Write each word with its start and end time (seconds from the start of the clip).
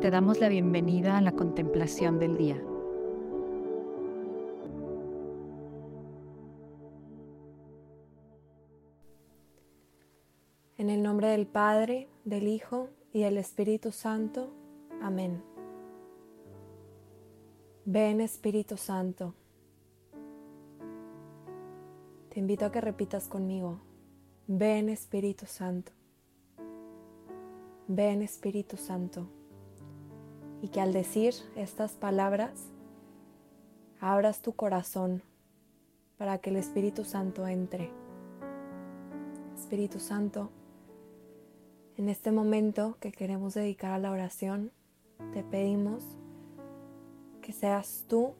te 0.00 0.10
damos 0.10 0.40
la 0.40 0.48
bienvenida 0.48 1.16
a 1.16 1.22
la 1.22 1.32
contemplación 1.32 2.18
del 2.18 2.36
día. 2.36 2.62
En 10.76 10.90
el 10.90 11.02
nombre 11.02 11.28
del 11.28 11.46
Padre, 11.46 12.08
del 12.24 12.46
Hijo 12.46 12.90
y 13.12 13.22
del 13.22 13.38
Espíritu 13.38 13.90
Santo. 13.90 14.52
Amén. 15.00 15.42
Ven 17.86 18.20
Espíritu 18.20 18.76
Santo. 18.76 19.34
Te 22.28 22.40
invito 22.40 22.66
a 22.66 22.70
que 22.70 22.82
repitas 22.82 23.28
conmigo. 23.28 23.80
Ven 24.46 24.90
Espíritu 24.90 25.46
Santo. 25.46 25.92
Ven 27.88 28.20
Espíritu 28.20 28.76
Santo. 28.76 29.26
Y 30.62 30.68
que 30.68 30.80
al 30.80 30.92
decir 30.92 31.34
estas 31.54 31.92
palabras, 31.92 32.52
abras 34.00 34.40
tu 34.40 34.52
corazón 34.52 35.22
para 36.18 36.38
que 36.38 36.50
el 36.50 36.56
Espíritu 36.56 37.04
Santo 37.04 37.46
entre. 37.46 37.90
Espíritu 39.54 40.00
Santo, 40.00 40.50
en 41.96 42.08
este 42.08 42.30
momento 42.30 42.96
que 43.00 43.12
queremos 43.12 43.54
dedicar 43.54 43.92
a 43.92 43.98
la 43.98 44.10
oración, 44.10 44.70
te 45.32 45.42
pedimos 45.42 46.04
que 47.42 47.52
seas 47.52 48.04
tú 48.08 48.34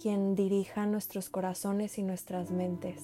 quien 0.00 0.34
dirija 0.34 0.86
nuestros 0.86 1.30
corazones 1.30 1.98
y 1.98 2.02
nuestras 2.02 2.50
mentes. 2.50 3.02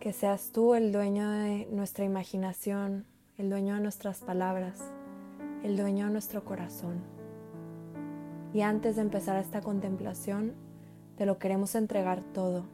Que 0.00 0.12
seas 0.12 0.52
tú 0.52 0.74
el 0.74 0.92
dueño 0.92 1.28
de 1.30 1.66
nuestra 1.70 2.04
imaginación, 2.04 3.06
el 3.38 3.50
dueño 3.50 3.74
de 3.74 3.80
nuestras 3.80 4.20
palabras, 4.20 4.92
el 5.62 5.76
dueño 5.76 6.06
de 6.06 6.12
nuestro 6.12 6.44
corazón. 6.44 7.00
Y 8.52 8.62
antes 8.62 8.96
de 8.96 9.02
empezar 9.02 9.36
esta 9.36 9.60
contemplación, 9.60 10.54
te 11.16 11.26
lo 11.26 11.38
queremos 11.38 11.74
entregar 11.74 12.22
todo, 12.32 12.64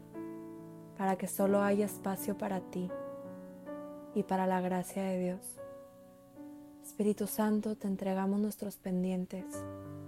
para 0.97 1.17
que 1.17 1.29
solo 1.29 1.63
haya 1.63 1.87
espacio 1.87 2.37
para 2.37 2.61
ti 2.61 2.91
y 4.15 4.23
para 4.25 4.47
la 4.47 4.61
gracia 4.61 5.03
de 5.03 5.19
Dios. 5.19 5.41
Espíritu 6.83 7.27
Santo, 7.27 7.77
te 7.77 7.87
entregamos 7.87 8.41
nuestros 8.41 8.77
pendientes, 8.77 9.45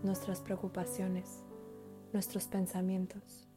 nuestras 0.02 0.40
preocupaciones, 0.40 1.42
nuestros 2.12 2.46
pensamientos. 2.46 3.48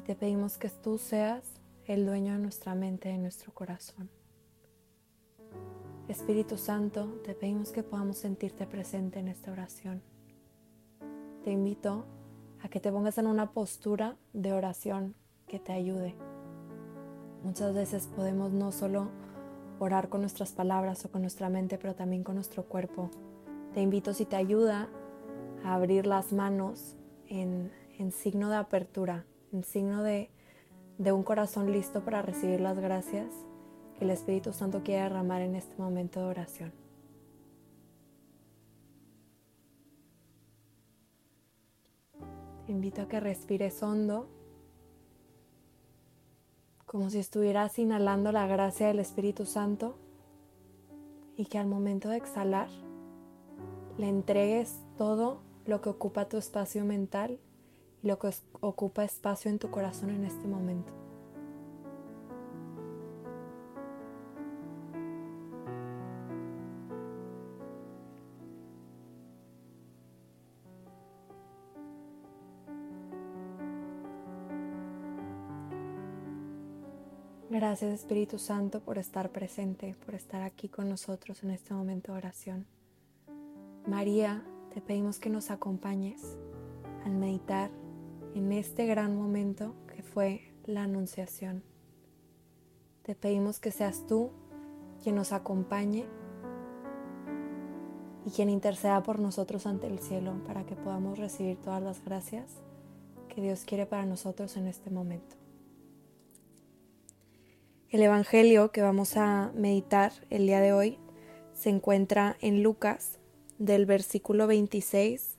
Y 0.00 0.02
te 0.04 0.14
pedimos 0.14 0.56
que 0.56 0.70
tú 0.70 0.98
seas 0.98 1.44
el 1.86 2.06
dueño 2.06 2.32
de 2.32 2.38
nuestra 2.38 2.74
mente 2.74 3.10
y 3.10 3.18
nuestro 3.18 3.52
corazón. 3.52 4.08
Espíritu 6.08 6.58
Santo, 6.58 7.06
te 7.24 7.34
pedimos 7.34 7.70
que 7.70 7.82
podamos 7.82 8.18
sentirte 8.18 8.66
presente 8.66 9.20
en 9.20 9.28
esta 9.28 9.50
oración. 9.50 10.02
Te 11.42 11.50
invito 11.50 12.04
a 12.62 12.68
que 12.68 12.78
te 12.78 12.92
pongas 12.92 13.16
en 13.16 13.26
una 13.26 13.52
postura 13.52 14.16
de 14.34 14.52
oración 14.52 15.14
que 15.46 15.58
te 15.58 15.72
ayude. 15.72 16.14
Muchas 17.42 17.72
veces 17.72 18.06
podemos 18.06 18.52
no 18.52 18.70
solo 18.70 19.08
orar 19.78 20.10
con 20.10 20.20
nuestras 20.20 20.52
palabras 20.52 21.06
o 21.06 21.10
con 21.10 21.22
nuestra 21.22 21.48
mente, 21.48 21.78
pero 21.78 21.94
también 21.94 22.22
con 22.22 22.34
nuestro 22.34 22.64
cuerpo. 22.64 23.10
Te 23.72 23.80
invito 23.80 24.12
si 24.12 24.26
te 24.26 24.36
ayuda 24.36 24.90
a 25.64 25.74
abrir 25.74 26.06
las 26.06 26.34
manos 26.34 26.96
en, 27.28 27.72
signo 28.12 28.50
de 28.50 28.56
apertura, 28.56 29.24
en 29.52 29.64
signo 29.64 30.02
de, 30.02 30.30
de 30.98 31.12
un 31.12 31.22
corazón 31.22 31.72
listo 31.72 32.04
para 32.04 32.20
recibir 32.20 32.60
las 32.60 32.78
gracias 32.78 33.32
que 33.98 34.04
el 34.04 34.10
Espíritu 34.10 34.52
Santo 34.52 34.82
quiere 34.82 35.02
derramar 35.02 35.42
en 35.42 35.54
este 35.54 35.74
momento 35.80 36.20
de 36.20 36.26
oración. 36.26 36.72
Te 42.66 42.72
invito 42.72 43.02
a 43.02 43.08
que 43.08 43.20
respires 43.20 43.82
hondo, 43.82 44.26
como 46.86 47.10
si 47.10 47.18
estuvieras 47.18 47.78
inhalando 47.78 48.32
la 48.32 48.46
gracia 48.46 48.86
del 48.86 49.00
Espíritu 49.00 49.44
Santo 49.44 49.98
y 51.36 51.46
que 51.46 51.58
al 51.58 51.66
momento 51.66 52.08
de 52.08 52.16
exhalar 52.16 52.68
le 53.98 54.08
entregues 54.08 54.80
todo 54.96 55.40
lo 55.66 55.80
que 55.80 55.90
ocupa 55.90 56.28
tu 56.28 56.36
espacio 56.36 56.84
mental 56.84 57.38
y 58.02 58.06
lo 58.06 58.18
que 58.18 58.30
ocupa 58.60 59.04
espacio 59.04 59.50
en 59.50 59.58
tu 59.58 59.70
corazón 59.70 60.10
en 60.10 60.24
este 60.24 60.46
momento. 60.46 61.03
Gracias 77.74 78.02
Espíritu 78.02 78.38
Santo 78.38 78.78
por 78.78 78.98
estar 78.98 79.30
presente, 79.30 79.96
por 80.06 80.14
estar 80.14 80.42
aquí 80.42 80.68
con 80.68 80.88
nosotros 80.88 81.42
en 81.42 81.50
este 81.50 81.74
momento 81.74 82.12
de 82.12 82.18
oración. 82.18 82.66
María, 83.84 84.44
te 84.72 84.80
pedimos 84.80 85.18
que 85.18 85.28
nos 85.28 85.50
acompañes 85.50 86.22
al 87.04 87.16
meditar 87.16 87.72
en 88.36 88.52
este 88.52 88.86
gran 88.86 89.16
momento 89.16 89.74
que 89.92 90.04
fue 90.04 90.54
la 90.66 90.84
Anunciación. 90.84 91.64
Te 93.02 93.16
pedimos 93.16 93.58
que 93.58 93.72
seas 93.72 94.06
tú 94.06 94.30
quien 95.02 95.16
nos 95.16 95.32
acompañe 95.32 96.06
y 98.24 98.30
quien 98.30 98.50
interceda 98.50 99.02
por 99.02 99.18
nosotros 99.18 99.66
ante 99.66 99.88
el 99.88 99.98
cielo 99.98 100.34
para 100.46 100.64
que 100.64 100.76
podamos 100.76 101.18
recibir 101.18 101.56
todas 101.56 101.82
las 101.82 102.04
gracias 102.04 102.52
que 103.28 103.42
Dios 103.42 103.64
quiere 103.64 103.84
para 103.84 104.06
nosotros 104.06 104.56
en 104.56 104.68
este 104.68 104.90
momento. 104.90 105.43
El 107.94 108.02
Evangelio 108.02 108.72
que 108.72 108.82
vamos 108.82 109.16
a 109.16 109.52
meditar 109.54 110.10
el 110.28 110.48
día 110.48 110.60
de 110.60 110.72
hoy 110.72 110.98
se 111.52 111.70
encuentra 111.70 112.36
en 112.40 112.60
Lucas 112.60 113.20
del 113.58 113.86
versículo 113.86 114.48
26 114.48 115.38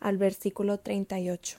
al 0.00 0.18
versículo 0.18 0.80
38. 0.80 1.56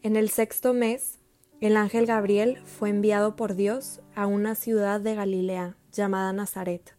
En 0.00 0.16
el 0.16 0.30
sexto 0.30 0.72
mes, 0.72 1.18
el 1.60 1.76
ángel 1.76 2.06
Gabriel 2.06 2.56
fue 2.64 2.88
enviado 2.88 3.36
por 3.36 3.54
Dios 3.54 4.00
a 4.14 4.26
una 4.26 4.54
ciudad 4.54 4.98
de 5.02 5.14
Galilea 5.14 5.76
llamada 5.92 6.32
Nazaret, 6.32 6.96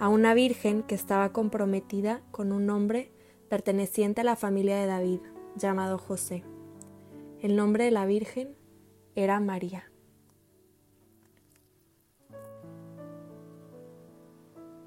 a 0.00 0.08
una 0.08 0.34
virgen 0.34 0.82
que 0.82 0.96
estaba 0.96 1.32
comprometida 1.32 2.20
con 2.32 2.50
un 2.50 2.68
hombre 2.68 3.12
perteneciente 3.48 4.22
a 4.22 4.24
la 4.24 4.34
familia 4.34 4.76
de 4.78 4.86
David, 4.86 5.20
llamado 5.54 5.98
José. 5.98 6.42
El 7.42 7.56
nombre 7.56 7.86
de 7.86 7.90
la 7.90 8.06
Virgen 8.06 8.54
era 9.16 9.40
María. 9.40 9.90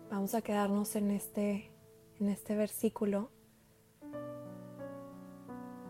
Vamos 0.09 0.33
a 0.35 0.41
quedarnos 0.41 0.95
en 0.95 1.11
este, 1.11 1.73
en 2.17 2.29
este 2.29 2.55
versículo. 2.55 3.29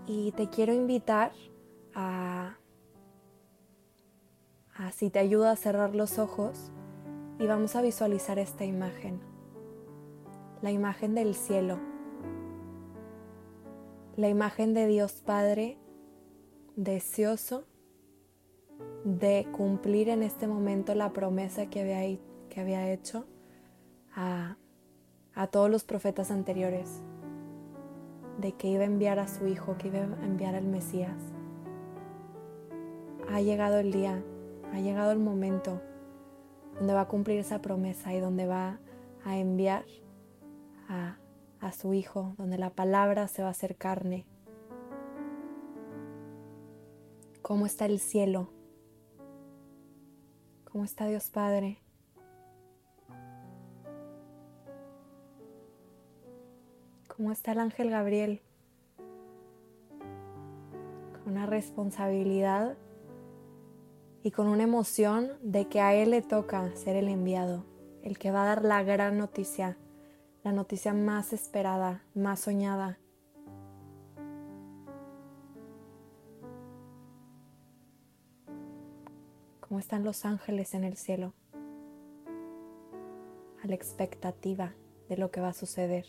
Y 0.08 0.32
te 0.32 0.50
quiero 0.50 0.74
invitar 0.74 1.34
a, 1.94 2.58
a, 4.74 4.92
si 4.92 5.12
te 5.12 5.20
ayuda 5.20 5.52
a 5.52 5.56
cerrar 5.56 5.94
los 5.94 6.18
ojos 6.18 6.72
y 7.38 7.46
vamos 7.46 7.76
a 7.76 7.84
visualizar 7.84 8.40
esta 8.40 8.66
imagen, 8.66 9.22
la 10.64 10.72
imagen 10.72 11.14
del 11.14 11.36
cielo, 11.36 11.78
la 14.16 14.30
imagen 14.30 14.74
de 14.74 14.88
Dios 14.88 15.22
Padre 15.24 15.78
deseoso 16.76 17.66
de 19.04 19.48
cumplir 19.52 20.10
en 20.10 20.24
este 20.24 20.48
momento 20.48 20.96
la 20.96 21.14
promesa 21.14 21.68
que 21.68 21.82
había, 21.82 22.90
hecho 22.92 23.26
a, 24.16 24.58
todos 25.52 25.70
los 25.70 25.84
profetas 25.84 26.32
anteriores, 26.32 27.02
de 28.40 28.52
que 28.54 28.68
iba 28.68 28.84
a 28.84 28.88
enviar 28.88 29.20
a 29.20 29.28
su 29.28 29.48
hijo, 29.48 29.78
que 29.78 29.88
iba 29.88 30.00
a 30.00 30.26
enviar 30.26 30.56
al 30.56 30.66
Mesías. 30.66 31.18
Ha 33.30 33.42
llegado 33.42 33.80
el 33.80 33.92
día, 33.92 34.24
ha 34.74 34.80
llegado 34.80 35.12
el 35.12 35.20
momento 35.20 35.82
donde 36.78 36.94
va 36.94 37.02
a 37.02 37.08
cumplir 37.08 37.40
esa 37.40 37.62
promesa 37.62 38.14
y 38.14 38.20
donde 38.20 38.46
va 38.46 38.80
a 39.24 39.38
enviar 39.38 39.86
a 40.88 41.72
su 41.72 41.94
hijo, 41.94 42.36
donde 42.38 42.58
la 42.58 42.70
palabra 42.70 43.28
se 43.28 43.42
va 43.42 43.48
a 43.48 43.52
hacer 43.52 43.76
carne 43.76 44.26
cómo 47.46 47.68
está 47.68 47.86
el 47.86 48.00
cielo, 48.00 48.50
cómo 50.64 50.84
está 50.84 51.06
Dios 51.06 51.30
Padre. 51.30 51.78
¿Cómo 57.08 57.32
está 57.32 57.52
el 57.52 57.60
ángel 57.60 57.92
Gabriel? 57.92 58.42
Con 61.14 61.34
una 61.34 61.46
responsabilidad 61.46 62.78
y 64.24 64.32
con 64.32 64.48
una 64.48 64.64
emoción 64.64 65.30
de 65.44 65.68
que 65.68 65.82
a 65.82 65.94
Él 65.94 66.10
le 66.10 66.24
toca 66.24 66.76
ser 66.76 66.96
el 66.96 67.10
enviado, 67.10 67.64
el 68.02 68.18
que 68.18 68.32
va 68.32 68.42
a 68.42 68.48
dar 68.48 68.66
la 68.66 68.82
gran 68.82 69.20
noticia, 69.20 69.78
la 70.44 70.52
noticia 70.52 70.96
más 70.96 71.32
esperada, 71.32 72.04
más 72.16 72.40
soñada. 72.40 72.98
¿Cómo 79.76 79.82
están 79.82 80.06
los 80.06 80.24
ángeles 80.24 80.74
en 80.74 80.86
el 80.86 80.96
cielo? 80.96 81.34
A 83.62 83.68
la 83.68 83.76
expectativa 83.76 84.74
de 85.10 85.18
lo 85.18 85.32
que 85.32 85.42
va 85.42 85.50
a 85.50 85.54
suceder. 85.54 86.06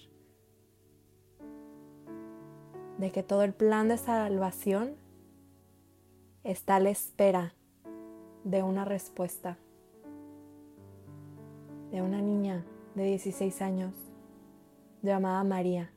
De 2.98 3.10
que 3.10 3.24
todo 3.24 3.42
el 3.42 3.52
plan 3.54 3.88
de 3.88 3.98
salvación 3.98 4.94
está 6.44 6.76
a 6.76 6.78
la 6.78 6.90
espera 6.90 7.54
de 8.44 8.62
una 8.62 8.84
respuesta 8.84 9.58
de 11.90 12.02
una 12.02 12.22
niña 12.22 12.64
de 12.94 13.02
16 13.02 13.62
años 13.62 13.94
llamada 15.02 15.42
María. 15.42 15.90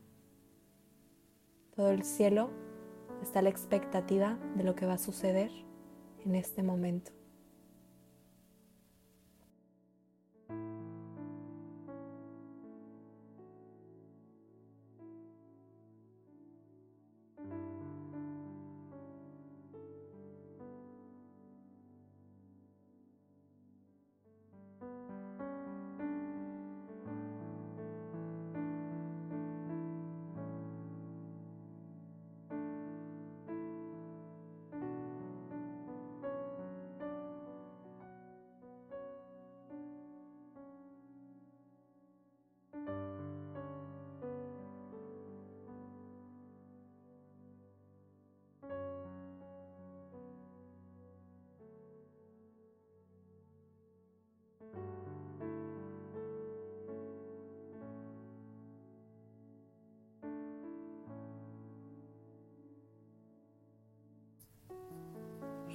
Todo 1.76 1.92
el 1.92 2.02
cielo 2.02 2.50
está 3.22 3.40
a 3.40 3.44
la 3.44 3.50
expectativa 3.50 4.40
de 4.56 4.64
lo 4.64 4.74
que 4.74 4.88
va 4.88 4.94
a 4.94 4.98
suceder 4.98 5.52
en 6.26 6.34
este 6.34 6.64
momento. 6.64 7.12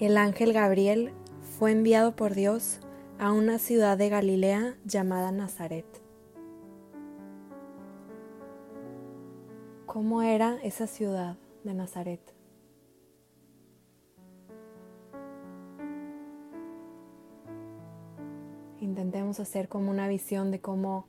El 0.01 0.17
ángel 0.17 0.53
Gabriel 0.53 1.13
fue 1.57 1.71
enviado 1.71 2.17
por 2.17 2.35
Dios 2.35 2.81
a 3.21 3.31
una 3.31 3.61
ciudad 3.61 3.97
de 3.97 4.09
Galilea 4.09 4.77
llamada 4.85 5.31
Nazaret. 5.31 5.87
¿Cómo 9.87 10.23
era 10.23 10.59
esa 10.65 10.89
ciudad 10.89 11.37
de 11.63 11.75
Nazaret? 11.75 12.21
Intentemos 18.81 19.39
hacer 19.39 19.69
como 19.69 19.93
una 19.93 20.09
visión 20.09 20.51
de 20.51 20.61
cómo 20.61 21.07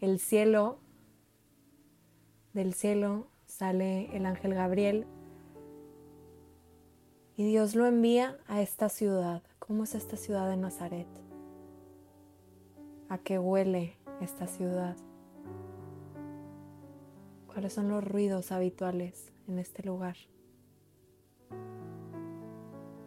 el 0.00 0.18
cielo, 0.18 0.80
del 2.52 2.74
cielo 2.74 3.28
sale 3.46 4.14
el 4.16 4.26
ángel 4.26 4.54
Gabriel 4.54 5.06
y 7.36 7.44
Dios 7.44 7.74
lo 7.74 7.86
envía 7.86 8.38
a 8.46 8.60
esta 8.60 8.88
ciudad. 8.88 9.42
¿Cómo 9.58 9.84
es 9.84 9.94
esta 9.94 10.16
ciudad 10.16 10.48
de 10.48 10.56
Nazaret? 10.56 11.08
¿A 13.08 13.18
qué 13.18 13.38
huele 13.38 13.96
esta 14.20 14.46
ciudad? 14.46 14.96
¿Cuáles 17.46 17.72
son 17.72 17.88
los 17.88 18.04
ruidos 18.04 18.52
habituales 18.52 19.32
en 19.48 19.58
este 19.58 19.82
lugar? 19.82 20.16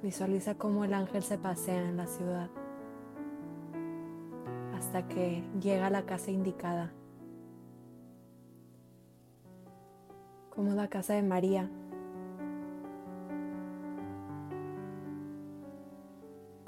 Visualiza 0.03 0.55
cómo 0.55 0.85
el 0.85 0.93
ángel 0.93 1.23
se 1.23 1.37
pasea 1.37 1.89
en 1.89 1.97
la 1.97 2.07
ciudad 2.07 2.49
hasta 4.77 5.07
que 5.07 5.43
llega 5.59 5.87
a 5.87 5.89
la 5.89 6.05
casa 6.05 6.31
indicada, 6.31 6.93
como 10.49 10.71
la 10.73 10.87
casa 10.87 11.13
de 11.13 11.23
María, 11.23 11.69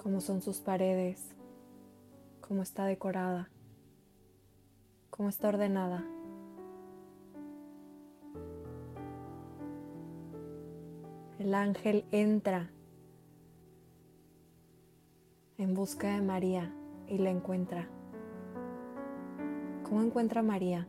cómo 0.02 0.22
son 0.22 0.42
sus 0.42 0.60
paredes, 0.60 1.36
cómo 2.40 2.64
está 2.64 2.86
decorada, 2.86 3.50
cómo 5.10 5.28
está 5.30 5.50
ordenada. 5.50 6.06
El 11.38 11.54
ángel 11.54 12.06
entra 12.12 12.70
en 15.58 15.74
busca 15.74 16.14
de 16.14 16.22
María 16.22 16.74
y 17.08 17.18
la 17.18 17.30
encuentra. 17.30 17.88
¿Cómo 19.84 20.02
encuentra 20.02 20.44
María? 20.44 20.88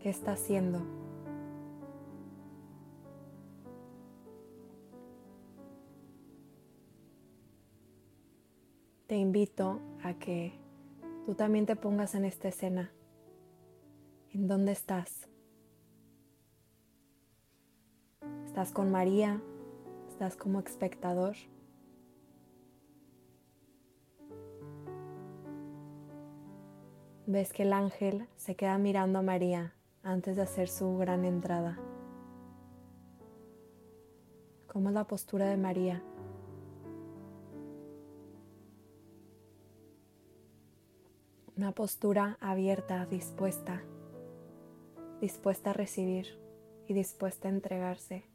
¿Qué 0.00 0.10
está 0.10 0.32
haciendo? 0.32 1.05
Te 9.06 9.16
invito 9.16 9.80
a 10.02 10.14
que 10.14 10.52
tú 11.24 11.34
también 11.34 11.66
te 11.66 11.76
pongas 11.76 12.14
en 12.14 12.24
esta 12.24 12.48
escena. 12.48 12.92
¿En 14.32 14.48
dónde 14.48 14.72
estás? 14.72 15.28
¿Estás 18.44 18.72
con 18.72 18.90
María? 18.90 19.40
¿Estás 20.08 20.36
como 20.36 20.58
espectador? 20.60 21.36
Ves 27.26 27.52
que 27.52 27.62
el 27.62 27.72
ángel 27.72 28.28
se 28.36 28.56
queda 28.56 28.78
mirando 28.78 29.18
a 29.20 29.22
María 29.22 29.74
antes 30.02 30.36
de 30.36 30.42
hacer 30.42 30.68
su 30.68 30.96
gran 30.96 31.24
entrada. 31.24 31.78
¿Cómo 34.66 34.88
es 34.88 34.94
la 34.94 35.06
postura 35.06 35.48
de 35.48 35.56
María? 35.56 36.02
Una 41.66 41.74
postura 41.74 42.38
abierta, 42.40 43.06
dispuesta, 43.06 43.82
dispuesta 45.20 45.70
a 45.70 45.72
recibir 45.72 46.38
y 46.86 46.94
dispuesta 46.94 47.48
a 47.48 47.50
entregarse. 47.50 48.30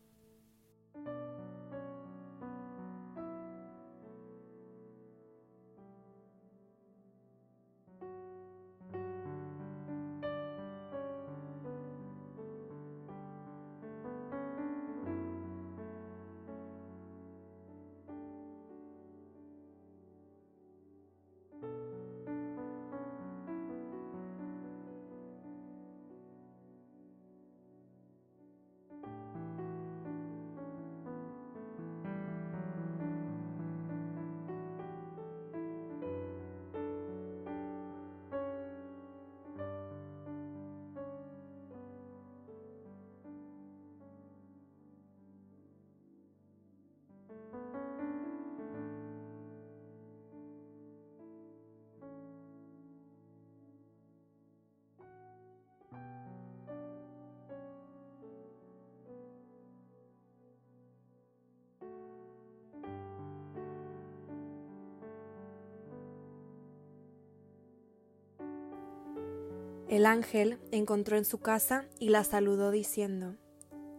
El 69.91 70.05
ángel 70.05 70.57
encontró 70.71 71.17
en 71.17 71.25
su 71.25 71.39
casa 71.39 71.83
y 71.99 72.07
la 72.07 72.23
saludó 72.23 72.71
diciendo, 72.71 73.35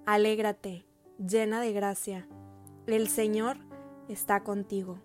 Alégrate, 0.06 0.86
llena 1.18 1.60
de 1.60 1.74
gracia, 1.74 2.26
el 2.86 3.08
Señor 3.08 3.58
está 4.08 4.42
contigo. 4.42 5.00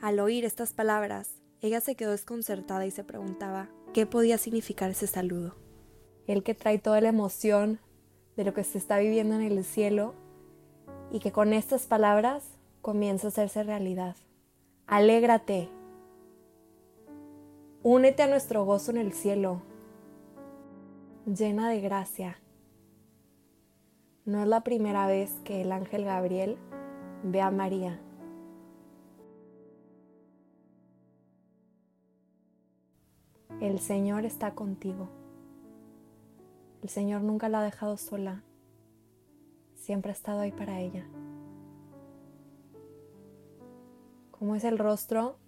Al 0.00 0.18
oír 0.18 0.46
estas 0.46 0.72
palabras, 0.72 1.42
ella 1.60 1.82
se 1.82 1.94
quedó 1.94 2.12
desconcertada 2.12 2.86
y 2.86 2.90
se 2.90 3.04
preguntaba 3.04 3.68
qué 3.92 4.06
podía 4.06 4.38
significar 4.38 4.92
ese 4.92 5.06
saludo. 5.06 5.54
El 6.26 6.42
que 6.42 6.54
trae 6.54 6.78
toda 6.78 7.02
la 7.02 7.10
emoción 7.10 7.80
de 8.34 8.44
lo 8.44 8.54
que 8.54 8.64
se 8.64 8.78
está 8.78 8.96
viviendo 8.98 9.34
en 9.34 9.42
el 9.42 9.62
cielo 9.62 10.14
y 11.12 11.20
que 11.20 11.32
con 11.32 11.52
estas 11.52 11.86
palabras 11.86 12.44
comienza 12.80 13.26
a 13.26 13.28
hacerse 13.28 13.62
realidad. 13.62 14.16
Alégrate. 14.86 15.75
Únete 17.88 18.24
a 18.24 18.26
nuestro 18.26 18.64
gozo 18.64 18.90
en 18.90 18.96
el 18.96 19.12
cielo, 19.12 19.62
llena 21.24 21.70
de 21.70 21.80
gracia. 21.80 22.36
No 24.24 24.42
es 24.42 24.48
la 24.48 24.62
primera 24.64 25.06
vez 25.06 25.32
que 25.44 25.62
el 25.62 25.70
ángel 25.70 26.04
Gabriel 26.04 26.58
ve 27.22 27.40
a 27.40 27.52
María. 27.52 28.00
El 33.60 33.78
Señor 33.78 34.24
está 34.24 34.56
contigo. 34.56 35.08
El 36.82 36.88
Señor 36.88 37.22
nunca 37.22 37.48
la 37.48 37.60
ha 37.60 37.64
dejado 37.64 37.98
sola. 37.98 38.42
Siempre 39.76 40.10
ha 40.10 40.14
estado 40.14 40.40
ahí 40.40 40.50
para 40.50 40.80
ella. 40.80 41.06
¿Cómo 44.32 44.56
es 44.56 44.64
el 44.64 44.76
rostro 44.76 45.38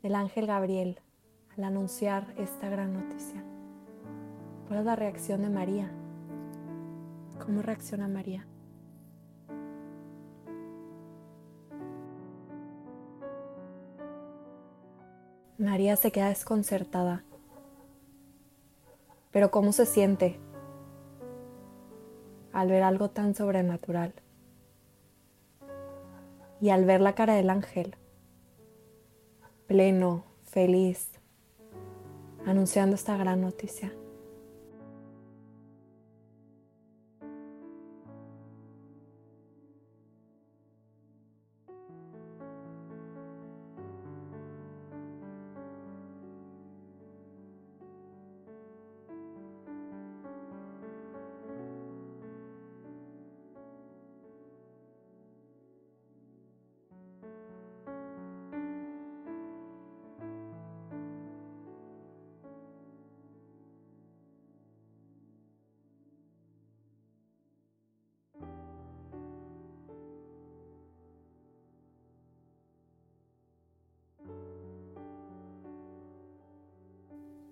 del 0.00 0.14
ángel 0.14 0.46
Gabriel 0.46 1.03
al 1.56 1.64
anunciar 1.64 2.34
esta 2.36 2.68
gran 2.68 2.92
noticia? 2.92 3.42
¿Cuál 4.66 4.80
es 4.80 4.84
la 4.86 4.96
reacción 4.96 5.42
de 5.42 5.50
María? 5.50 5.90
¿Cómo 7.44 7.62
reacciona 7.62 8.08
María? 8.08 8.46
María 15.58 15.96
se 15.96 16.10
queda 16.10 16.28
desconcertada. 16.28 17.24
Pero 19.30 19.50
¿cómo 19.50 19.72
se 19.72 19.86
siente 19.86 20.38
al 22.52 22.68
ver 22.68 22.82
algo 22.82 23.10
tan 23.10 23.34
sobrenatural? 23.34 24.14
Y 26.60 26.70
al 26.70 26.84
ver 26.84 27.00
la 27.00 27.14
cara 27.14 27.34
del 27.34 27.50
ángel, 27.50 27.96
pleno, 29.66 30.24
feliz, 30.44 31.20
anunciando 32.46 32.94
esta 32.94 33.16
gran 33.16 33.40
noticia. 33.40 33.92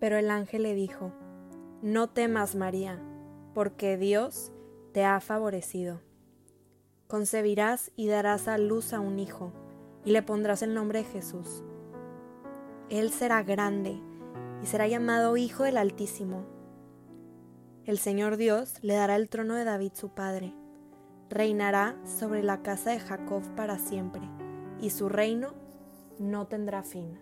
Pero 0.03 0.17
el 0.17 0.33
ángel 0.33 0.65
le 0.65 0.75
dijo, 0.75 1.13
No 1.81 2.09
temas, 2.09 2.57
María, 2.57 2.99
porque 3.55 3.97
Dios 3.97 4.51
te 4.91 5.05
ha 5.05 5.21
favorecido. 5.21 6.01
Concebirás 7.07 7.93
y 7.95 8.09
darás 8.09 8.49
a 8.49 8.59
luz 8.59 8.95
a 8.95 8.99
un 8.99 9.21
hijo, 9.21 9.53
y 10.05 10.11
le 10.11 10.21
pondrás 10.25 10.63
el 10.63 10.75
nombre 10.75 11.05
de 11.05 11.05
Jesús. 11.05 11.63
Él 12.91 13.11
será 13.11 13.45
grande 13.45 13.97
y 14.61 14.67
será 14.67 14.89
llamado 14.89 15.37
Hijo 15.37 15.63
del 15.63 15.77
Altísimo. 15.77 16.47
El 17.85 17.97
Señor 17.99 18.39
Dios 18.39 18.83
le 18.83 18.95
dará 18.95 19.15
el 19.15 19.29
trono 19.29 19.55
de 19.55 19.63
David 19.63 19.93
su 19.95 20.09
padre. 20.09 20.53
Reinará 21.31 21.95
sobre 22.05 22.43
la 22.43 22.63
casa 22.63 22.91
de 22.91 22.99
Jacob 22.99 23.45
para 23.55 23.79
siempre, 23.79 24.23
y 24.81 24.91
su 24.91 25.09
reino 25.09 25.55
no 26.19 26.49
tendrá 26.49 26.83
fin. 26.83 27.21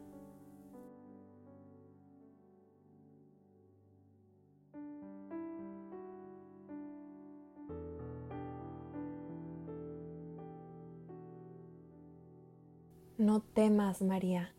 No 13.21 13.43
temas, 13.43 14.01
María. 14.01 14.55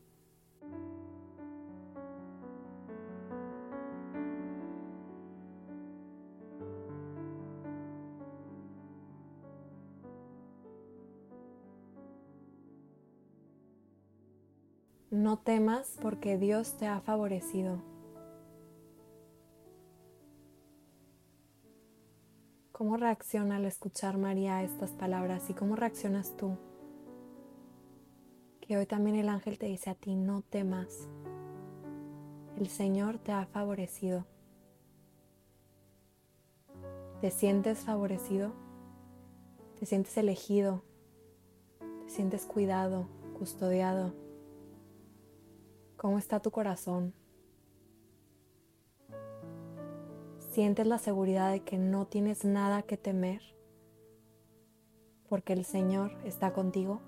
No 15.10 15.40
temas 15.40 15.98
porque 16.00 16.38
Dios 16.38 16.78
te 16.78 16.86
ha 16.86 17.02
favorecido. 17.02 17.82
¿Cómo 22.72 22.98
reacciona 22.98 23.56
al 23.56 23.66
escuchar 23.66 24.20
María 24.20 24.62
estas 24.62 24.92
palabras 24.92 25.50
y 25.50 25.56
cómo 25.56 25.76
reaccionas 25.76 26.38
tú? 26.38 26.60
Y 28.72 28.76
hoy 28.78 28.86
también 28.86 29.18
el 29.18 29.28
ángel 29.28 29.58
te 29.58 29.66
dice 29.66 29.90
a 29.90 29.96
ti, 29.96 30.16
no 30.16 30.44
temas. 30.44 31.10
El 32.58 32.70
Señor 32.70 33.18
te 33.18 33.34
ha 33.34 33.46
favorecido. 33.46 34.26
¿Te 37.20 37.32
sientes 37.32 37.80
favorecido? 37.80 38.54
¿Te 39.78 39.86
sientes 39.86 40.16
elegido? 40.16 40.84
¿Te 42.06 42.12
sientes 42.12 42.46
cuidado, 42.46 43.10
custodiado? 43.38 44.14
¿Cómo 45.98 46.18
está 46.18 46.40
tu 46.40 46.52
corazón? 46.52 47.14
¿Sientes 50.54 50.88
la 50.88 50.98
seguridad 50.98 51.52
de 51.52 51.60
que 51.60 51.78
no 51.78 52.08
tienes 52.08 52.46
nada 52.46 52.84
que 52.84 52.96
temer? 52.96 53.42
Porque 55.28 55.52
el 55.52 55.66
Señor 55.66 56.14
está 56.24 56.54
contigo. 56.54 57.02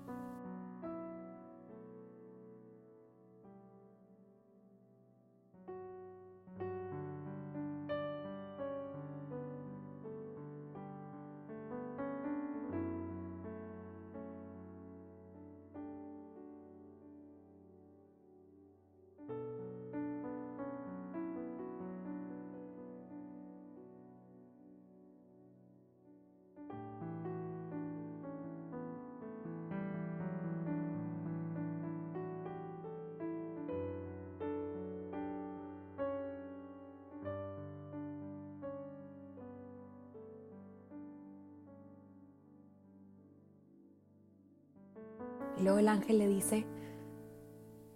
Luego 45.64 45.78
el 45.78 45.88
ángel 45.88 46.18
le 46.18 46.28
dice 46.28 46.66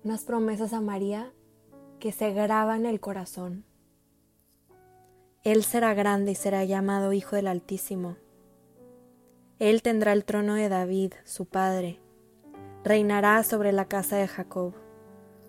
unas 0.02 0.24
promesas 0.24 0.72
a 0.72 0.80
María 0.80 1.34
que 2.00 2.12
se 2.12 2.32
graban 2.32 2.80
en 2.80 2.86
el 2.86 2.98
corazón. 2.98 3.66
Él 5.44 5.62
será 5.64 5.92
grande 5.92 6.32
y 6.32 6.34
será 6.34 6.64
llamado 6.64 7.12
Hijo 7.12 7.36
del 7.36 7.46
Altísimo. 7.46 8.16
Él 9.58 9.82
tendrá 9.82 10.14
el 10.14 10.24
trono 10.24 10.54
de 10.54 10.70
David, 10.70 11.12
su 11.24 11.44
padre. 11.44 12.00
Reinará 12.84 13.42
sobre 13.42 13.72
la 13.72 13.84
casa 13.84 14.16
de 14.16 14.28
Jacob. 14.28 14.72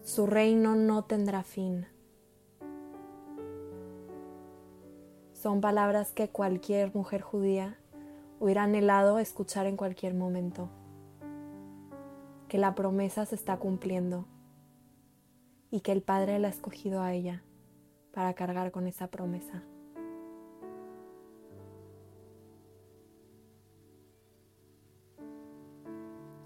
Su 0.01 0.27
reino 0.27 0.75
no 0.75 1.05
tendrá 1.05 1.43
fin. 1.43 1.87
Son 5.31 5.61
palabras 5.61 6.11
que 6.11 6.27
cualquier 6.27 6.93
mujer 6.93 7.21
judía 7.21 7.79
hubiera 8.41 8.63
anhelado 8.63 9.19
escuchar 9.19 9.67
en 9.67 9.77
cualquier 9.77 10.15
momento. 10.15 10.69
Que 12.49 12.57
la 12.57 12.73
promesa 12.73 13.27
se 13.27 13.35
está 13.35 13.57
cumpliendo 13.57 14.25
y 15.69 15.81
que 15.81 15.91
el 15.91 16.01
Padre 16.01 16.39
la 16.39 16.47
ha 16.47 16.51
escogido 16.51 17.03
a 17.03 17.13
ella 17.13 17.43
para 18.11 18.33
cargar 18.33 18.71
con 18.71 18.87
esa 18.87 19.07
promesa. 19.07 19.63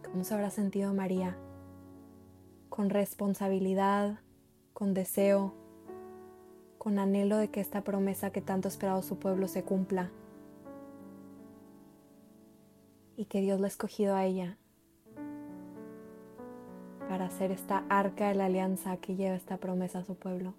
¿Cómo 0.03 0.25
se 0.25 0.33
habrá 0.33 0.49
sentido 0.49 0.93
María? 0.93 1.37
Con 2.67 2.89
responsabilidad, 2.89 4.19
con 4.73 4.93
deseo, 4.93 5.53
con 6.77 6.99
anhelo 6.99 7.37
de 7.37 7.49
que 7.49 7.61
esta 7.61 7.81
promesa 7.85 8.29
que 8.31 8.41
tanto 8.41 8.67
ha 8.67 8.71
esperado 8.71 9.01
su 9.03 9.19
pueblo 9.19 9.47
se 9.47 9.63
cumpla 9.63 10.11
y 13.15 13.23
que 13.23 13.39
Dios 13.39 13.61
la 13.61 13.67
ha 13.67 13.69
escogido 13.69 14.15
a 14.15 14.25
ella 14.25 14.57
para 17.23 17.33
hacer 17.33 17.51
esta 17.51 17.85
arca 17.87 18.27
de 18.27 18.35
la 18.35 18.47
alianza 18.47 18.97
que 18.97 19.15
lleva 19.15 19.35
esta 19.35 19.55
promesa 19.55 19.99
a 19.99 20.03
su 20.03 20.15
pueblo, 20.15 20.53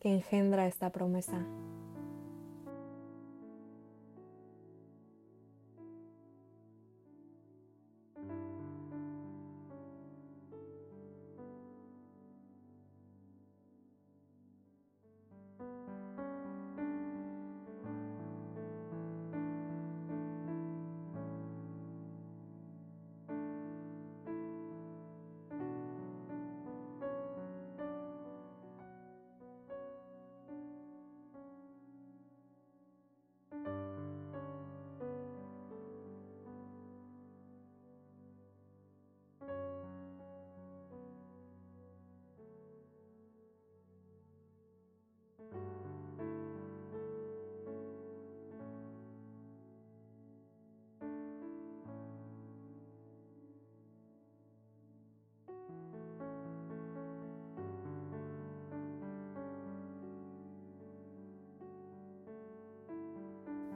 que 0.00 0.10
engendra 0.10 0.66
esta 0.66 0.88
promesa. 0.88 1.44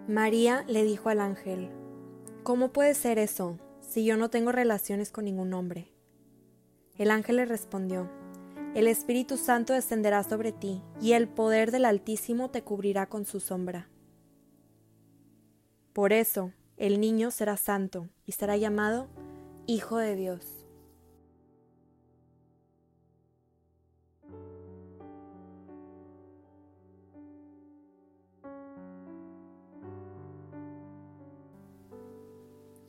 María 0.09 0.65
le 0.69 0.85
dijo 0.85 1.09
al 1.09 1.21
ángel, 1.21 1.69
¿Cómo 2.45 2.73
puede 2.73 2.95
ser 2.95 3.19
eso 3.19 3.59
si 3.81 4.05
yo 4.05 4.17
no 4.17 4.31
tengo 4.31 4.53
relaciones 4.53 5.11
con 5.11 5.25
ningún 5.25 5.53
hombre? 5.53 5.91
El 6.97 7.11
ángel 7.11 7.37
le 7.37 7.45
respondió, 7.45 8.09
El 8.77 8.87
Espíritu 8.87 9.37
Santo 9.37 9.73
descenderá 9.73 10.23
sobre 10.23 10.53
ti 10.53 10.81
y 11.01 11.13
el 11.13 11.27
poder 11.27 11.73
del 11.73 11.85
Altísimo 11.85 12.51
te 12.51 12.63
cubrirá 12.63 13.07
con 13.07 13.25
su 13.25 13.41
sombra. 13.41 13.89
Por 15.93 16.13
eso 16.13 16.53
el 16.77 17.01
niño 17.01 17.33
será 17.33 17.57
santo 17.57 18.09
y 18.27 18.33
será 18.33 18.57
llamado 18.57 19.09
Hijo 19.67 19.99
de 19.99 20.15
Dios. 20.15 20.56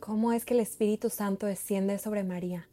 Cómo 0.08 0.32
es 0.32 0.46
que 0.46 0.54
el 0.54 0.62
Espíritu 0.62 1.10
Santo 1.10 1.48
desciende 1.48 2.00
sobre 2.00 2.24
María. 2.24 2.70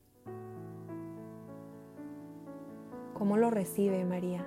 ¿Cómo 3.13 3.37
lo 3.37 3.51
recibe 3.51 4.05
María? 4.05 4.47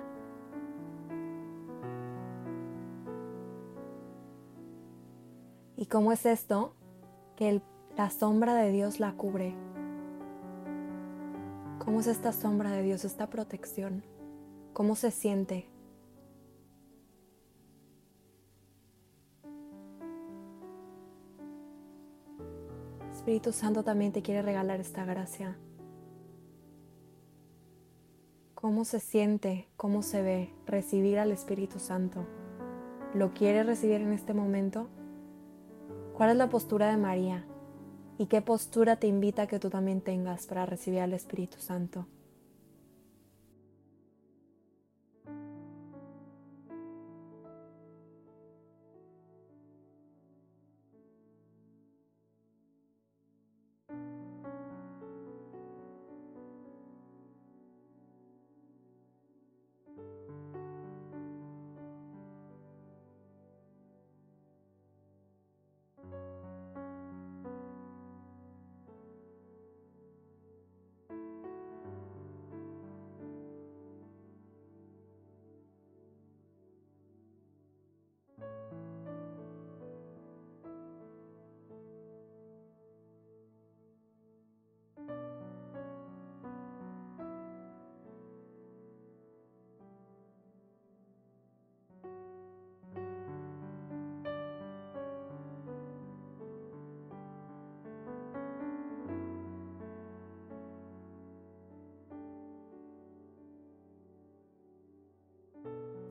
¿Y 5.76 5.84
cómo 5.84 6.12
es 6.12 6.24
esto 6.24 6.72
que 7.36 7.60
la 7.94 8.08
sombra 8.08 8.54
de 8.54 8.72
Dios 8.72 9.00
la 9.00 9.12
cubre? 9.12 9.54
¿Cómo 11.84 12.00
es 12.00 12.06
esta 12.06 12.32
sombra 12.32 12.70
de 12.70 12.80
Dios, 12.80 13.04
esta 13.04 13.28
protección? 13.28 14.02
¿Cómo 14.72 14.94
se 14.94 15.10
siente? 15.10 15.68
Espíritu 23.28 23.52
Santo 23.52 23.84
también 23.84 24.10
te 24.10 24.22
quiere 24.22 24.40
regalar 24.40 24.80
esta 24.80 25.04
gracia. 25.04 25.58
¿Cómo 28.54 28.86
se 28.86 29.00
siente, 29.00 29.68
cómo 29.76 30.00
se 30.00 30.22
ve 30.22 30.54
recibir 30.64 31.18
al 31.18 31.30
Espíritu 31.30 31.78
Santo? 31.78 32.26
¿Lo 33.12 33.34
quieres 33.34 33.66
recibir 33.66 34.00
en 34.00 34.14
este 34.14 34.32
momento? 34.32 34.88
¿Cuál 36.14 36.30
es 36.30 36.36
la 36.36 36.48
postura 36.48 36.88
de 36.88 36.96
María? 36.96 37.44
¿Y 38.16 38.28
qué 38.28 38.40
postura 38.40 38.96
te 38.96 39.08
invita 39.08 39.42
a 39.42 39.46
que 39.46 39.58
tú 39.58 39.68
también 39.68 40.00
tengas 40.00 40.46
para 40.46 40.64
recibir 40.64 41.00
al 41.00 41.12
Espíritu 41.12 41.58
Santo? 41.58 42.06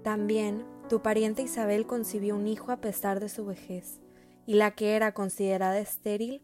También 0.07 0.63
tu 0.87 1.01
pariente 1.01 1.41
Isabel 1.41 1.85
concibió 1.85 2.37
un 2.37 2.47
hijo 2.47 2.71
a 2.71 2.77
pesar 2.77 3.19
de 3.19 3.27
su 3.27 3.45
vejez, 3.45 3.99
y 4.45 4.53
la 4.53 4.71
que 4.71 4.95
era 4.95 5.13
considerada 5.13 5.77
estéril 5.79 6.41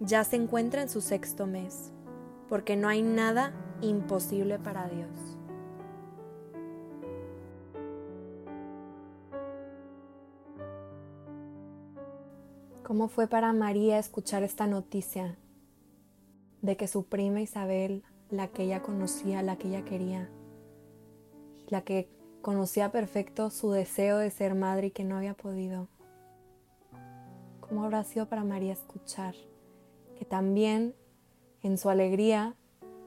ya 0.00 0.22
se 0.22 0.36
encuentra 0.36 0.82
en 0.82 0.90
su 0.90 1.00
sexto 1.00 1.46
mes, 1.46 1.94
porque 2.46 2.76
no 2.76 2.88
hay 2.88 3.00
nada 3.00 3.54
imposible 3.80 4.58
para 4.58 4.90
Dios. 4.90 5.08
¿Cómo 12.82 13.08
fue 13.08 13.28
para 13.28 13.54
María 13.54 13.98
escuchar 13.98 14.42
esta 14.42 14.66
noticia 14.66 15.38
de 16.60 16.76
que 16.76 16.86
su 16.86 17.06
prima 17.06 17.40
Isabel, 17.40 18.04
la 18.28 18.48
que 18.48 18.64
ella 18.64 18.82
conocía, 18.82 19.42
la 19.42 19.56
que 19.56 19.68
ella 19.68 19.86
quería, 19.86 20.28
la 21.68 21.80
que 21.80 22.14
Conocía 22.46 22.92
perfecto 22.92 23.50
su 23.50 23.72
deseo 23.72 24.18
de 24.18 24.30
ser 24.30 24.54
madre 24.54 24.86
y 24.86 24.90
que 24.92 25.02
no 25.02 25.16
había 25.16 25.34
podido. 25.34 25.88
¿Cómo 27.58 27.82
habrá 27.82 28.04
sido 28.04 28.28
para 28.28 28.44
María 28.44 28.72
escuchar 28.72 29.34
que 30.16 30.24
también 30.24 30.94
en 31.64 31.76
su 31.76 31.90
alegría 31.90 32.54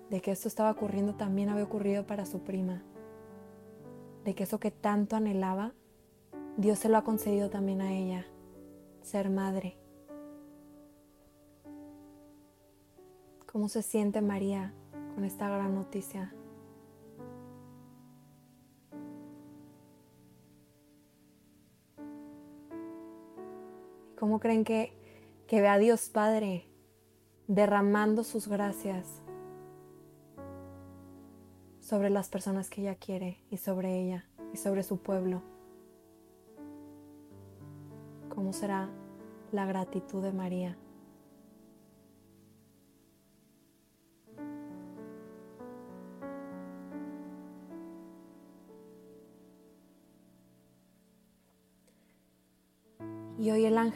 de 0.10 0.20
que 0.20 0.32
esto 0.32 0.50
estaba 0.50 0.72
ocurriendo 0.72 1.16
también 1.16 1.48
había 1.48 1.64
ocurrido 1.64 2.06
para 2.06 2.26
su 2.26 2.40
prima? 2.40 2.84
De 4.26 4.36
que 4.36 4.44
eso 4.44 4.60
que 4.60 4.72
tanto 4.72 5.16
anhelaba 5.16 5.72
Dios 6.58 6.80
se 6.80 6.90
lo 6.90 6.98
ha 6.98 7.06
concedido 7.06 7.50
también 7.50 7.80
a 7.80 7.94
ella, 7.94 8.26
ser 9.04 9.30
madre. 9.30 9.78
¿Cómo 13.50 13.70
se 13.70 13.84
siente 13.84 14.20
María 14.20 14.74
con 15.16 15.24
esta 15.24 15.48
gran 15.48 15.76
noticia? 15.76 16.34
¿Cómo 24.20 24.42
creen 24.42 24.66
que, 24.66 24.92
que 25.48 25.62
ve 25.62 25.70
a 25.70 25.78
Dios 25.78 26.10
Padre 26.10 26.66
derramando 27.48 28.26
sus 28.26 28.50
gracias 28.50 29.22
sobre 31.80 32.10
las 32.10 32.28
personas 32.28 32.70
que 32.70 32.82
ella 32.82 32.96
quiere 32.96 33.42
y 33.50 33.56
sobre 33.56 33.98
ella 33.98 34.26
y 34.54 34.58
sobre 34.58 34.84
su 34.84 34.98
pueblo? 34.98 35.42
¿Cómo 38.28 38.52
será 38.52 38.90
la 39.54 39.66
gratitud 39.66 40.22
de 40.22 40.34
María? 40.34 40.78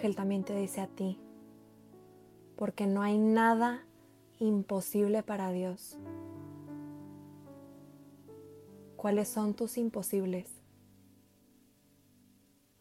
Ángel 0.03 0.17
también 0.17 0.43
te 0.43 0.53
dice 0.53 0.81
a 0.81 0.87
ti, 0.87 1.17
porque 2.57 2.87
no 2.87 3.01
hay 3.01 3.17
nada 3.17 3.85
imposible 4.37 5.23
para 5.23 5.49
Dios. 5.51 5.97
¿Cuáles 8.97 9.29
son 9.29 9.53
tus 9.53 9.77
imposibles? 9.77 10.61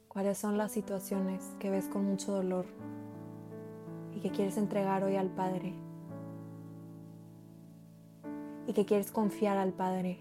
¿Cuáles 0.08 0.37
son 0.37 0.58
las 0.58 0.72
situaciones 0.72 1.54
que 1.61 1.70
ves 1.70 1.87
con 1.87 2.04
mucho 2.04 2.32
dolor 2.32 2.66
y 4.16 4.18
que 4.18 4.32
quieres 4.32 4.56
entregar 4.56 5.04
hoy 5.04 5.14
al 5.14 5.30
Padre? 5.30 5.74
Y 8.66 8.72
que 8.72 8.85
quieres 8.85 9.12
confiar 9.12 9.58
al 9.58 9.72
Padre, 9.72 10.18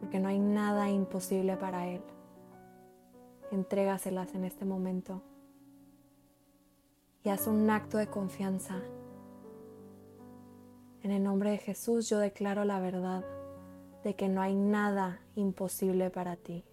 porque 0.00 0.18
no 0.18 0.28
hay 0.28 0.38
nada 0.38 0.88
imposible 0.88 1.58
para 1.58 1.88
Él. 1.88 2.00
Entrégaselas 3.50 4.34
en 4.34 4.44
este 4.44 4.64
momento 4.64 5.20
y 7.22 7.28
haz 7.28 7.46
un 7.46 7.68
acto 7.70 7.98
de 7.98 8.08
confianza. 8.08 8.80
En 11.02 11.10
el 11.10 11.22
nombre 11.22 11.50
de 11.50 11.58
Jesús 11.58 12.08
yo 12.08 12.18
declaro 12.18 12.64
la 12.64 12.80
verdad 12.80 13.24
de 14.04 14.14
que 14.14 14.28
no 14.28 14.40
hay 14.40 14.54
nada 14.54 15.20
imposible 15.34 16.10
para 16.10 16.36
ti. 16.36 16.64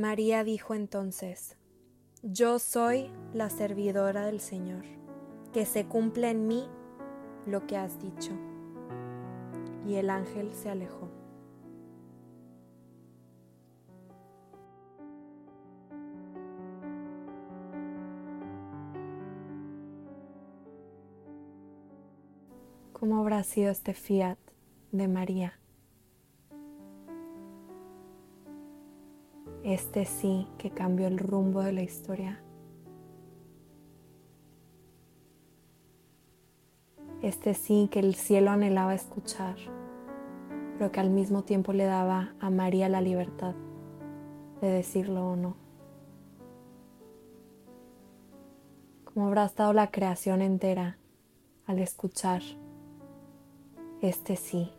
María 0.00 0.44
dijo 0.44 0.72
entonces, 0.74 1.58
Yo 2.22 2.58
soy 2.58 3.10
la 3.34 3.50
servidora 3.50 4.24
del 4.24 4.40
Señor, 4.40 4.86
que 5.52 5.66
se 5.66 5.84
cumpla 5.84 6.30
en 6.30 6.46
mí 6.46 6.66
lo 7.44 7.66
que 7.66 7.76
has 7.76 8.00
dicho. 8.00 8.32
Y 9.86 9.96
el 9.96 10.08
ángel 10.08 10.54
se 10.54 10.70
alejó. 10.70 11.10
¿Cómo 22.94 23.18
habrá 23.18 23.42
sido 23.42 23.70
este 23.70 23.92
fiat 23.92 24.38
de 24.92 25.08
María? 25.08 25.59
Este 29.74 30.04
sí 30.04 30.48
que 30.58 30.70
cambió 30.70 31.06
el 31.06 31.18
rumbo 31.18 31.62
de 31.62 31.72
la 31.72 31.82
historia. 31.82 32.42
Este 37.22 37.54
sí 37.54 37.88
que 37.90 38.00
el 38.00 38.14
cielo 38.14 38.50
anhelaba 38.50 38.94
escuchar, 38.94 39.56
pero 40.76 40.90
que 40.90 41.00
al 41.00 41.10
mismo 41.10 41.44
tiempo 41.44 41.72
le 41.72 41.84
daba 41.84 42.34
a 42.40 42.50
María 42.50 42.88
la 42.88 43.00
libertad 43.00 43.54
de 44.60 44.68
decirlo 44.68 45.32
o 45.32 45.36
no. 45.36 45.56
¿Cómo 49.04 49.26
habrá 49.26 49.44
estado 49.44 49.72
la 49.72 49.90
creación 49.90 50.42
entera 50.42 50.98
al 51.66 51.78
escuchar 51.78 52.42
este 54.00 54.36
sí? 54.36 54.72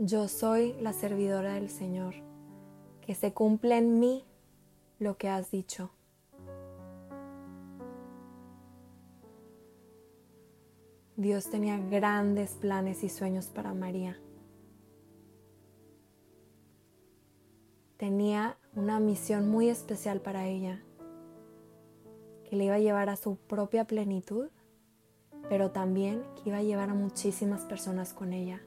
Yo 0.00 0.28
soy 0.28 0.74
la 0.74 0.92
servidora 0.92 1.54
del 1.54 1.68
Señor, 1.68 2.14
que 3.00 3.16
se 3.16 3.34
cumple 3.34 3.78
en 3.78 3.98
mí 3.98 4.24
lo 5.00 5.18
que 5.18 5.28
has 5.28 5.50
dicho. 5.50 5.90
Dios 11.16 11.50
tenía 11.50 11.78
grandes 11.78 12.52
planes 12.52 13.02
y 13.02 13.08
sueños 13.08 13.46
para 13.46 13.74
María. 13.74 14.16
Tenía 17.96 18.56
una 18.76 19.00
misión 19.00 19.48
muy 19.48 19.68
especial 19.68 20.20
para 20.20 20.46
ella, 20.46 20.80
que 22.48 22.54
le 22.54 22.66
iba 22.66 22.76
a 22.76 22.78
llevar 22.78 23.08
a 23.08 23.16
su 23.16 23.34
propia 23.34 23.84
plenitud, 23.84 24.48
pero 25.48 25.72
también 25.72 26.22
que 26.36 26.50
iba 26.50 26.58
a 26.58 26.62
llevar 26.62 26.90
a 26.90 26.94
muchísimas 26.94 27.64
personas 27.64 28.14
con 28.14 28.32
ella. 28.32 28.62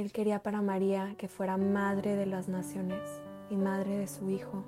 Él 0.00 0.12
quería 0.12 0.44
para 0.44 0.62
María 0.62 1.16
que 1.18 1.26
fuera 1.26 1.56
madre 1.56 2.14
de 2.14 2.24
las 2.24 2.48
naciones 2.48 3.02
y 3.50 3.56
madre 3.56 3.98
de 3.98 4.06
su 4.06 4.30
Hijo. 4.30 4.62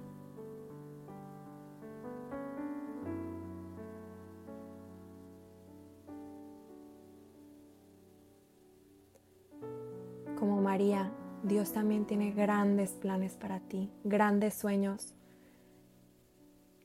Como 10.37 10.61
María, 10.61 11.13
Dios 11.45 11.73
también 11.73 12.07
tiene 12.07 12.33
grandes 12.33 12.91
planes 12.91 13.37
para 13.37 13.61
ti, 13.61 13.89
grandes 14.03 14.55
sueños 14.55 15.15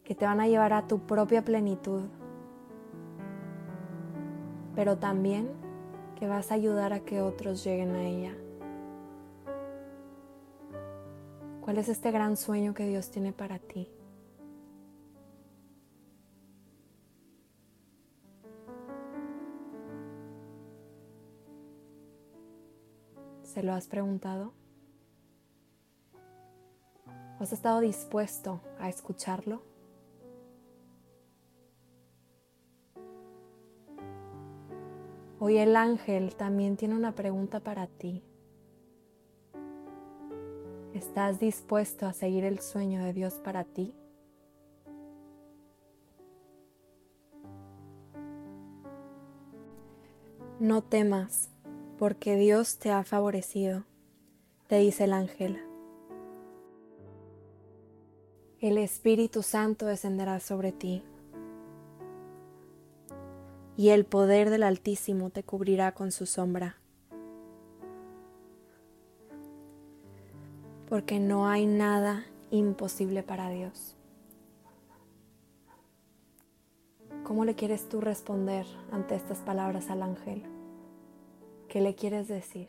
que 0.04 0.14
te 0.14 0.26
van 0.26 0.40
a 0.40 0.48
llevar 0.48 0.74
a 0.74 0.86
tu 0.86 1.00
propia 1.00 1.44
plenitud, 1.44 2.04
pero 4.76 5.00
también 5.00 5.65
que 6.16 6.28
vas 6.28 6.52
a 6.52 6.56
ayudar 6.56 6.94
a 6.94 7.02
que 7.02 7.22
otros 7.22 7.64
lleguen 7.64 7.92
a 7.92 8.04
ella. 8.04 8.34
¿Cuál 11.62 11.78
es 11.78 11.90
este 11.90 12.12
gran 12.12 12.38
sueño 12.38 12.74
que 12.74 12.88
Dios 12.88 13.10
tiene 13.10 13.34
para 13.34 13.60
ti? 13.60 13.90
¿Se 23.44 23.64
lo 23.64 23.74
has 23.74 23.88
preguntado? 23.88 24.54
¿Has 27.40 27.52
estado 27.52 27.80
dispuesto 27.80 28.62
a 28.80 28.90
escucharlo? 28.90 29.75
Hoy 35.38 35.58
el 35.58 35.76
ángel 35.76 36.34
también 36.36 36.78
tiene 36.78 36.96
una 36.96 37.14
pregunta 37.14 37.60
para 37.60 37.88
ti. 37.88 38.24
¿Estás 40.94 41.42
dispuesto 41.42 42.06
a 42.06 42.14
seguir 42.14 42.46
el 42.46 42.60
sueño 42.60 43.04
de 43.04 43.12
Dios 43.12 43.34
para 43.44 43.66
ti? 43.66 43.94
No 50.58 50.82
temas, 50.84 51.50
porque 52.00 52.38
Dios 52.38 52.78
te 52.78 52.92
ha 52.92 53.04
favorecido, 53.04 53.84
te 54.68 54.78
dice 54.78 55.04
el 55.04 55.12
ángel. 55.12 55.60
El 58.62 58.78
Espíritu 58.78 59.44
Santo 59.44 59.86
descenderá 59.86 60.40
sobre 60.40 60.72
ti, 60.72 61.04
y 63.78 63.90
el 63.90 64.06
poder 64.06 64.50
del 64.50 64.64
Altísimo 64.64 65.30
te 65.30 65.44
cubrirá 65.44 65.94
con 65.94 66.12
su 66.12 66.26
sombra. 66.26 66.78
Porque 70.88 71.20
no 71.20 71.48
hay 71.48 71.66
nada 71.66 72.26
imposible 72.52 73.24
para 73.24 73.50
Dios. 73.50 73.96
¿Cómo 77.24 77.44
le 77.44 77.56
quieres 77.56 77.90
tú 77.90 78.02
responder 78.02 78.66
ante 78.92 79.16
estas 79.16 79.40
palabras 79.40 79.90
al 79.90 80.04
ángel? 80.04 80.44
¿Qué 81.68 81.82
le 81.82 81.96
quieres 81.96 82.28
decir? 82.28 82.68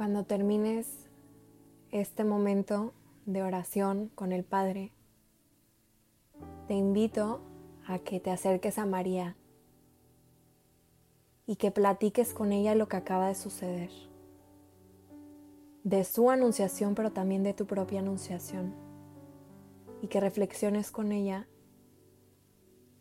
Cuando 0.00 0.24
termines 0.24 1.10
este 1.90 2.24
momento 2.24 2.94
de 3.26 3.42
oración 3.42 4.10
con 4.14 4.32
el 4.32 4.44
Padre, 4.44 4.94
te 6.68 6.72
invito 6.72 7.42
a 7.86 7.98
que 7.98 8.18
te 8.18 8.30
acerques 8.30 8.78
a 8.78 8.86
María 8.86 9.36
y 11.46 11.56
que 11.56 11.70
platiques 11.70 12.32
con 12.32 12.50
ella 12.50 12.74
lo 12.74 12.88
que 12.88 12.96
acaba 12.96 13.28
de 13.28 13.34
suceder, 13.34 13.90
de 15.84 16.04
su 16.04 16.30
anunciación, 16.30 16.94
pero 16.94 17.12
también 17.12 17.42
de 17.42 17.52
tu 17.52 17.66
propia 17.66 18.00
anunciación, 18.00 18.72
y 20.00 20.06
que 20.06 20.18
reflexiones 20.18 20.90
con 20.90 21.12
ella 21.12 21.46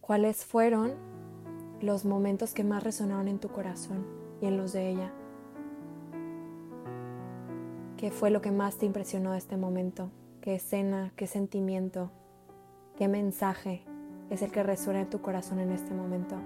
cuáles 0.01 0.43
fueron 0.43 0.95
los 1.79 2.03
momentos 2.03 2.53
que 2.53 2.65
más 2.65 2.83
resonaron 2.83 3.29
en 3.29 3.39
tu 3.39 3.47
corazón 3.47 4.05
y 4.41 4.47
en 4.47 4.57
los 4.57 4.73
de 4.73 4.89
ella. 4.89 5.13
¿Qué 7.99 8.11
fue 8.11 8.29
lo 8.29 8.41
que 8.41 8.51
más 8.51 8.77
te 8.77 8.85
impresionó 8.85 9.33
de 9.33 9.39
este 9.39 9.57
momento? 9.57 10.09
¿Qué 10.39 10.55
escena, 10.55 11.11
qué 11.17 11.27
sentimiento, 11.27 12.11
qué 12.97 13.09
mensaje 13.09 13.83
es 14.29 14.41
el 14.41 14.53
que 14.53 14.63
resuena 14.63 15.01
en 15.01 15.09
tu 15.09 15.19
corazón 15.19 15.59
en 15.59 15.73
este 15.73 15.93
momento? 15.93 16.37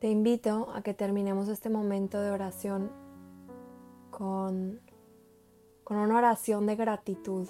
Te 0.00 0.08
invito 0.08 0.70
a 0.74 0.80
que 0.80 0.94
terminemos 0.94 1.48
este 1.48 1.68
momento 1.68 2.22
de 2.22 2.30
oración 2.30 2.90
con, 4.08 4.80
con 5.84 5.98
una 5.98 6.16
oración 6.16 6.64
de 6.64 6.74
gratitud. 6.74 7.46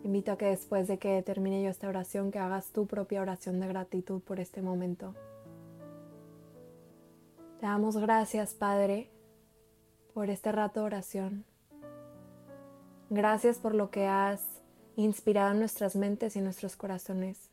Te 0.00 0.06
invito 0.06 0.30
a 0.30 0.38
que 0.38 0.46
después 0.46 0.86
de 0.86 1.00
que 1.00 1.20
termine 1.24 1.60
yo 1.60 1.70
esta 1.70 1.88
oración, 1.88 2.30
que 2.30 2.38
hagas 2.38 2.70
tu 2.70 2.86
propia 2.86 3.20
oración 3.20 3.58
de 3.58 3.66
gratitud 3.66 4.20
por 4.20 4.38
este 4.38 4.62
momento. 4.62 5.16
Te 7.58 7.66
damos 7.66 7.96
gracias, 7.96 8.54
Padre, 8.54 9.10
por 10.14 10.30
este 10.30 10.52
rato 10.52 10.80
de 10.80 10.86
oración. 10.86 11.44
Gracias 13.10 13.58
por 13.58 13.74
lo 13.74 13.90
que 13.90 14.06
has 14.06 14.62
inspirado 14.94 15.50
en 15.50 15.58
nuestras 15.58 15.96
mentes 15.96 16.36
y 16.36 16.40
nuestros 16.40 16.76
corazones 16.76 17.50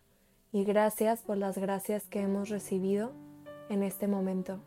y 0.52 0.64
gracias 0.64 1.22
por 1.22 1.38
las 1.38 1.58
gracias 1.58 2.08
que 2.08 2.22
hemos 2.22 2.50
recibido 2.50 3.12
en 3.70 3.84
este 3.84 4.08
momento. 4.08 4.60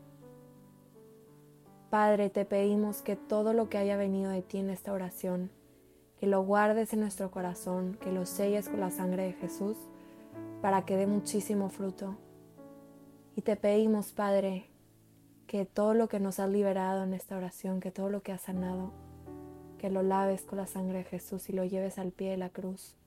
Padre, 1.89 2.29
te 2.29 2.45
pedimos 2.45 3.01
que 3.01 3.15
todo 3.15 3.53
lo 3.53 3.67
que 3.67 3.77
haya 3.77 3.97
venido 3.97 4.31
de 4.31 4.41
ti 4.41 4.59
en 4.59 4.69
esta 4.69 4.93
oración, 4.93 5.49
que 6.19 6.27
lo 6.27 6.43
guardes 6.43 6.93
en 6.93 7.01
nuestro 7.01 7.31
corazón, 7.31 7.97
que 7.99 8.11
lo 8.11 8.25
selles 8.25 8.69
con 8.69 8.79
la 8.79 8.91
sangre 8.91 9.23
de 9.23 9.33
Jesús, 9.33 9.75
para 10.61 10.85
que 10.85 10.95
dé 10.95 11.07
muchísimo 11.07 11.69
fruto. 11.69 12.15
Y 13.35 13.41
te 13.41 13.55
pedimos, 13.55 14.13
Padre, 14.13 14.67
que 15.47 15.65
todo 15.65 15.95
lo 15.95 16.07
que 16.07 16.19
nos 16.19 16.39
has 16.39 16.49
liberado 16.49 17.03
en 17.03 17.13
esta 17.13 17.35
oración, 17.35 17.79
que 17.79 17.91
todo 17.91 18.09
lo 18.09 18.21
que 18.21 18.31
has 18.31 18.41
sanado, 18.41 18.91
que 19.79 19.89
lo 19.89 20.03
laves 20.03 20.43
con 20.43 20.59
la 20.59 20.67
sangre 20.67 20.99
de 20.99 21.05
Jesús 21.05 21.49
y 21.49 21.53
lo 21.53 21.65
lleves 21.65 21.97
al 21.97 22.11
pie 22.11 22.29
de 22.29 22.37
la 22.37 22.49
cruz 22.49 23.00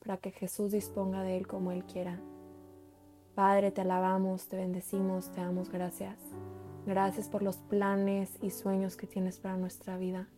para 0.00 0.16
que 0.16 0.30
Jesús 0.30 0.72
disponga 0.72 1.22
de 1.22 1.36
él 1.36 1.46
como 1.46 1.72
él 1.72 1.84
quiera. 1.84 2.18
Padre, 3.34 3.70
te 3.70 3.82
alabamos, 3.82 4.48
te 4.48 4.56
bendecimos, 4.56 5.30
te 5.32 5.40
damos 5.40 5.70
gracias. 5.70 6.16
Gracias 6.86 7.28
por 7.28 7.42
los 7.42 7.58
planes 7.58 8.36
y 8.42 8.50
sueños 8.50 8.96
que 8.96 9.06
tienes 9.06 9.38
para 9.38 9.56
nuestra 9.56 9.96
vida. 9.96 10.28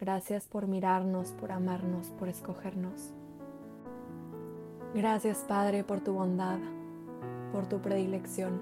Gracias 0.00 0.48
por 0.48 0.66
mirarnos, 0.66 1.32
por 1.32 1.52
amarnos, 1.52 2.08
por 2.18 2.28
escogernos. 2.28 3.12
Gracias, 4.94 5.38
Padre, 5.48 5.84
por 5.84 6.00
tu 6.00 6.12
bondad, 6.12 6.58
por 7.52 7.66
tu 7.66 7.80
predilección. 7.80 8.60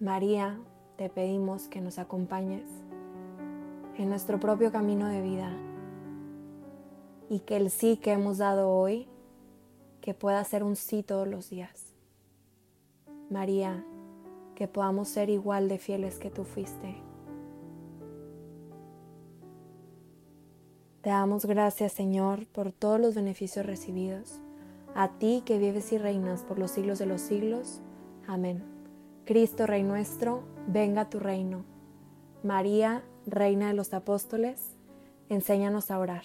María, 0.00 0.58
te 0.96 1.08
pedimos 1.08 1.68
que 1.68 1.80
nos 1.80 1.98
acompañes 1.98 2.68
en 3.96 4.08
nuestro 4.08 4.38
propio 4.38 4.70
camino 4.70 5.06
de 5.06 5.22
vida 5.22 5.50
y 7.28 7.40
que 7.40 7.56
el 7.56 7.70
sí 7.70 7.96
que 7.96 8.12
hemos 8.12 8.38
dado 8.38 8.70
hoy, 8.70 9.08
que 10.00 10.14
pueda 10.14 10.42
ser 10.44 10.62
un 10.62 10.76
sí 10.76 11.02
todos 11.02 11.26
los 11.26 11.50
días. 11.50 11.94
María, 13.30 13.84
que 14.54 14.68
podamos 14.68 15.08
ser 15.08 15.30
igual 15.30 15.68
de 15.68 15.78
fieles 15.78 16.18
que 16.18 16.30
tú 16.30 16.44
fuiste. 16.44 16.96
Te 21.02 21.10
damos 21.10 21.44
gracias, 21.46 21.92
Señor, 21.92 22.46
por 22.46 22.72
todos 22.72 23.00
los 23.00 23.14
beneficios 23.14 23.66
recibidos. 23.66 24.40
A 24.94 25.18
ti 25.18 25.42
que 25.44 25.58
vives 25.58 25.92
y 25.92 25.98
reinas 25.98 26.42
por 26.42 26.58
los 26.58 26.70
siglos 26.70 26.98
de 26.98 27.06
los 27.06 27.20
siglos. 27.20 27.80
Amén. 28.26 28.64
Cristo, 29.24 29.66
Rey 29.66 29.82
nuestro, 29.82 30.42
venga 30.66 31.10
tu 31.10 31.18
reino. 31.20 31.64
María, 32.42 33.04
Reina 33.26 33.68
de 33.68 33.74
los 33.74 33.92
Apóstoles, 33.92 34.76
enséñanos 35.28 35.90
a 35.90 35.98
orar. 35.98 36.24